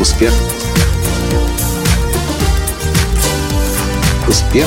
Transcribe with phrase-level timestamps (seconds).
[0.00, 0.32] Успех.
[4.26, 4.66] Успех.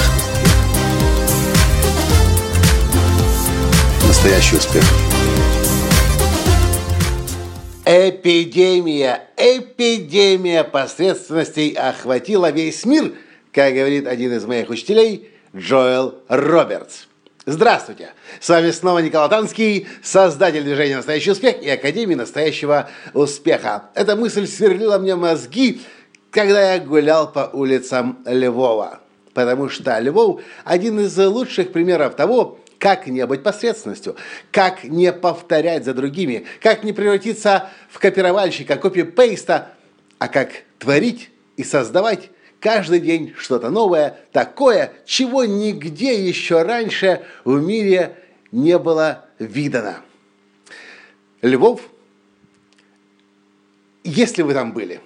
[4.07, 4.83] Настоящий успех.
[7.83, 13.13] Эпидемия, эпидемия посредственностей охватила весь мир,
[13.51, 17.07] как говорит один из моих учителей, Джоэл Робертс.
[17.45, 18.11] Здравствуйте!
[18.39, 23.89] С вами снова Николай Танский, создатель движения «Настоящий успех» и Академии настоящего успеха.
[23.95, 25.81] Эта мысль сверлила мне мозги,
[26.31, 29.01] когда я гулял по улицам Львова.
[29.33, 34.15] Потому что Львов– один из лучших примеров того, как не быть посредственностью,
[34.49, 39.67] как не повторять за другими, как не превратиться в копировальщика, копипейста,
[40.17, 40.49] а как
[40.79, 42.29] творить и создавать
[42.63, 48.15] каждый день что-то новое, такое, чего нигде еще раньше в мире
[48.53, 49.97] не было видано.
[51.41, 51.81] Львов,
[54.05, 55.01] если вы там были,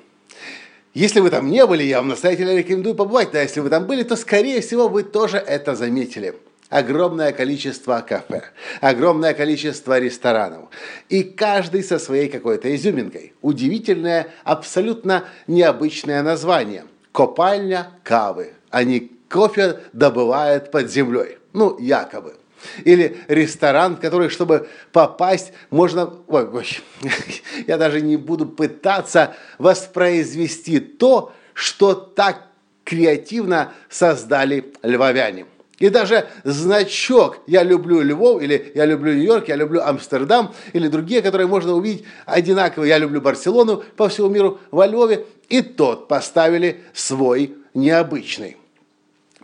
[0.94, 4.04] если вы там не были, я вам настоятельно рекомендую побывать, да если вы там были,
[4.04, 6.36] то, скорее всего, вы тоже это заметили.
[6.70, 8.44] Огромное количество кафе,
[8.82, 10.70] огромное количество ресторанов.
[11.10, 13.34] И каждый со своей какой-то изюминкой.
[13.42, 16.84] Удивительное, абсолютно необычное название–
[17.18, 18.54] копальня кавы.
[18.70, 21.40] Они кофе добывают под землей.
[21.52, 22.36] Ну, якобы.
[22.84, 26.14] Или ресторан, в который, чтобы попасть, можно...
[26.28, 26.68] Ой, ой,
[27.68, 32.44] я даже не буду пытаться воспроизвести то, что так
[32.84, 35.48] креативно создали львовяне.
[35.80, 41.22] И даже значок «Я люблю Львов» или «Я люблю Нью-Йорк», «Я люблю Амстердам» или другие,
[41.22, 46.82] которые можно увидеть одинаково «Я люблю Барселону» по всему миру во Львове, и тот поставили
[46.94, 48.58] свой необычный.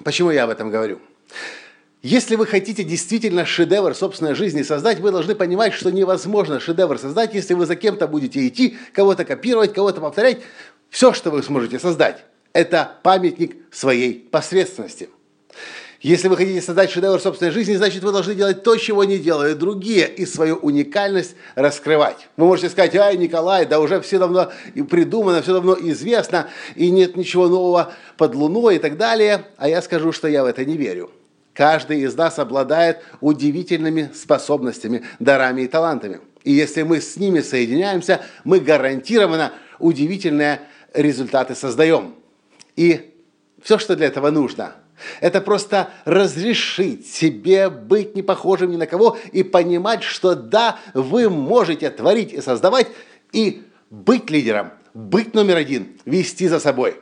[0.04, 1.00] Почему я об этом говорю?
[2.02, 7.36] Если вы хотите действительно шедевр собственной жизни создать, вы должны понимать, что невозможно шедевр создать,
[7.36, 10.40] если вы за кем-то будете идти, кого-то копировать, кого-то повторять.
[10.90, 15.10] Все, что вы сможете создать, это памятник своей посредственности–
[16.04, 19.58] если вы хотите создать шедевр собственной жизни, значит, вы должны делать то, чего не делают
[19.58, 22.28] другие, и свою уникальность раскрывать.
[22.36, 24.52] Вы можете сказать, ай, Николай, да уже все давно
[24.90, 29.46] придумано, все давно известно, и нет ничего нового под луной и так далее.
[29.56, 31.10] А я скажу, что я в это не верю.
[31.54, 36.20] Каждый из нас обладает удивительными способностями, дарами и талантами.
[36.44, 40.60] И если мы с ними соединяемся, мы гарантированно удивительные
[40.94, 42.16] результаты создаем.
[42.76, 43.14] И
[43.62, 44.76] все, что для этого нужно–
[45.22, 51.30] это просто разрешить себе быть не похожим ни на кого и понимать, что да, вы
[51.30, 52.88] можете творить и создавать,
[53.32, 56.96] и быть лидером, быть номер один, вести за собой.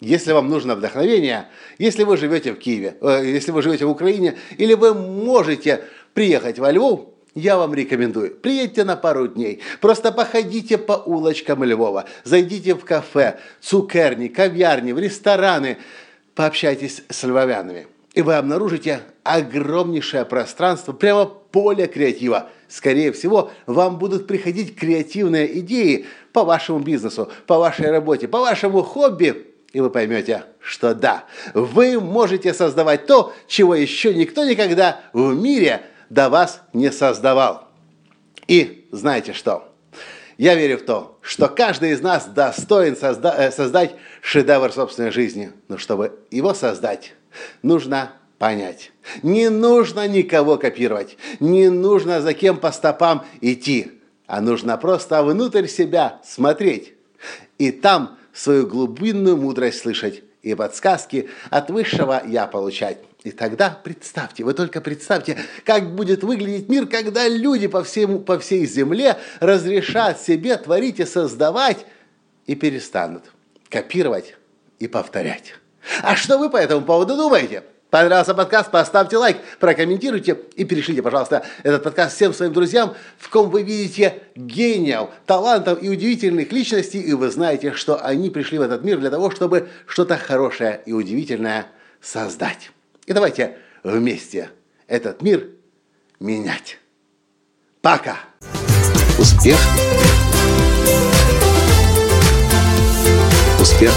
[0.00, 4.36] Если вам нужно вдохновение, если вы живете в Киеве, э, если вы живете в Украине,
[4.56, 5.84] или вы можете
[6.14, 8.34] приехать во Львов, я вам рекомендую.
[8.34, 9.60] Приедьте на пару дней.
[9.80, 12.06] Просто походите по улочкам Львова.
[12.24, 15.78] Зайдите в кафе, цукерни, кав'ярни, в рестораны
[16.38, 22.48] пообщайтесь с львовянами, и вы обнаружите огромнейшее пространство, прямо поле креатива.
[22.68, 28.84] Скорее всего, вам будут приходить креативные идеи по вашему бизнесу, по вашей работе, по вашему
[28.84, 35.34] хобби, и вы поймете, что да, вы можете создавать то, чего еще никто никогда в
[35.34, 37.66] мире до вас не создавал.
[38.46, 39.74] И знаете что?
[40.38, 45.52] Я верю в то, что каждый из нас достоин созда- э, создать шедевр собственной жизни.
[45.66, 47.14] Но чтобы его создать,
[47.62, 48.92] нужно понять.
[49.24, 55.66] Не нужно никого копировать, не нужно за кем по стопам идти, а нужно просто внутрь
[55.66, 56.94] себя смотреть.
[57.58, 62.98] И там свою глубинную мудрость слышать и подсказки от высшего я получать.
[63.24, 68.38] И тогда представьте, вы только представьте, как будет выглядеть мир, когда люди по, всему, по
[68.38, 71.84] всей земле разрешат себе творить и создавать
[72.46, 73.24] и перестанут
[73.68, 74.34] копировать
[74.78, 75.54] и повторять.
[76.02, 77.64] А что вы по этому поводу думаете?
[77.90, 78.70] Понравился подкаст?
[78.70, 84.22] Поставьте лайк, прокомментируйте и перешлите, пожалуйста, этот подкаст всем своим друзьям, в ком вы видите
[84.36, 89.10] гениев, талантов и удивительных личностей, и вы знаете, что они пришли в этот мир для
[89.10, 91.66] того, чтобы что-то хорошее и удивительное
[92.02, 92.70] создать.
[93.08, 94.50] И давайте вместе
[94.86, 95.48] этот мир
[96.20, 96.78] менять.
[97.80, 98.18] Пока!
[99.18, 99.58] Успех!
[103.58, 103.94] Успех!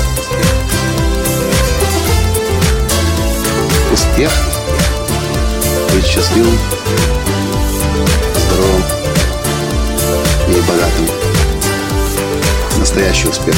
[3.92, 4.32] Успех!
[5.94, 6.58] Быть счастливым,
[8.38, 8.84] здоровым
[10.48, 11.08] и богатым.
[12.80, 13.56] Настоящий успех!